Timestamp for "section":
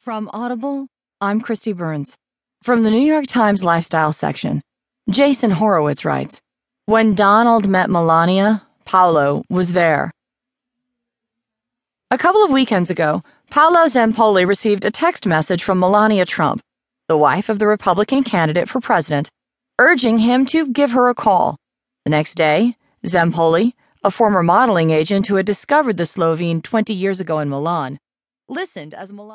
4.14-4.62